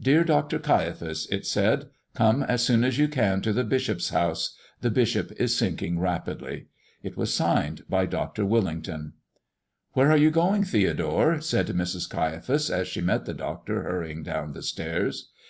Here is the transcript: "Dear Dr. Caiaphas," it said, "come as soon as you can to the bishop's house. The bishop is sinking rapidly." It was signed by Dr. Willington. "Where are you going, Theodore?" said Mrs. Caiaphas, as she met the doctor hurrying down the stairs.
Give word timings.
"Dear 0.00 0.24
Dr. 0.24 0.58
Caiaphas," 0.58 1.28
it 1.30 1.44
said, 1.44 1.90
"come 2.14 2.42
as 2.42 2.64
soon 2.64 2.82
as 2.82 2.96
you 2.96 3.08
can 3.08 3.42
to 3.42 3.52
the 3.52 3.62
bishop's 3.62 4.08
house. 4.08 4.56
The 4.80 4.88
bishop 4.90 5.32
is 5.32 5.54
sinking 5.54 5.98
rapidly." 5.98 6.68
It 7.02 7.18
was 7.18 7.34
signed 7.34 7.82
by 7.86 8.06
Dr. 8.06 8.44
Willington. 8.46 9.12
"Where 9.92 10.10
are 10.10 10.16
you 10.16 10.30
going, 10.30 10.64
Theodore?" 10.64 11.42
said 11.42 11.66
Mrs. 11.66 12.08
Caiaphas, 12.08 12.70
as 12.70 12.88
she 12.88 13.02
met 13.02 13.26
the 13.26 13.34
doctor 13.34 13.82
hurrying 13.82 14.22
down 14.22 14.52
the 14.52 14.62
stairs. 14.62 15.28